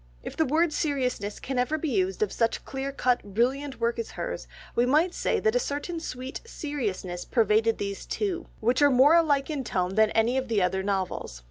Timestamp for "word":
0.47-0.73